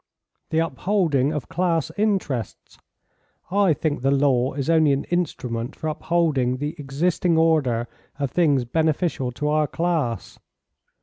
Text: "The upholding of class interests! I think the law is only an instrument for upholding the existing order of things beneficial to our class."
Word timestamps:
"The 0.49 0.57
upholding 0.57 1.31
of 1.31 1.47
class 1.47 1.91
interests! 1.95 2.79
I 3.51 3.71
think 3.75 4.01
the 4.01 4.09
law 4.09 4.53
is 4.55 4.67
only 4.67 4.93
an 4.93 5.03
instrument 5.11 5.75
for 5.75 5.89
upholding 5.89 6.57
the 6.57 6.73
existing 6.79 7.37
order 7.37 7.87
of 8.17 8.31
things 8.31 8.65
beneficial 8.65 9.31
to 9.33 9.49
our 9.49 9.67
class." 9.67 10.39